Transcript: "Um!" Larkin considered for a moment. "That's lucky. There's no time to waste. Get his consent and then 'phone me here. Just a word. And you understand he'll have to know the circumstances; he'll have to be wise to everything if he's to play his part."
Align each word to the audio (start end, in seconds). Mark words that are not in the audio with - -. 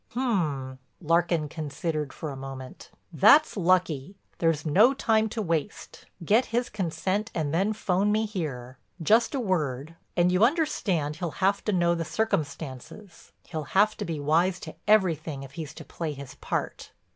"Um!" 0.15 0.79
Larkin 0.99 1.47
considered 1.47 2.11
for 2.11 2.31
a 2.31 2.35
moment. 2.35 2.89
"That's 3.13 3.55
lucky. 3.55 4.17
There's 4.39 4.65
no 4.65 4.95
time 4.95 5.29
to 5.29 5.43
waste. 5.43 6.07
Get 6.25 6.45
his 6.47 6.69
consent 6.69 7.29
and 7.35 7.53
then 7.53 7.71
'phone 7.71 8.11
me 8.11 8.25
here. 8.25 8.79
Just 8.99 9.35
a 9.35 9.39
word. 9.39 9.93
And 10.17 10.31
you 10.31 10.43
understand 10.43 11.17
he'll 11.17 11.29
have 11.37 11.63
to 11.65 11.71
know 11.71 11.93
the 11.93 12.03
circumstances; 12.03 13.31
he'll 13.43 13.65
have 13.77 13.95
to 13.97 14.03
be 14.03 14.19
wise 14.19 14.59
to 14.61 14.73
everything 14.87 15.43
if 15.43 15.51
he's 15.51 15.75
to 15.75 15.85
play 15.85 16.13
his 16.13 16.33
part." 16.33 16.93